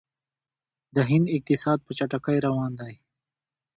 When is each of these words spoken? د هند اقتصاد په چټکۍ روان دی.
د 0.95 0.97
هند 1.09 1.25
اقتصاد 1.37 1.79
په 1.83 1.91
چټکۍ 1.97 2.37
روان 2.45 2.71
دی. 2.81 2.93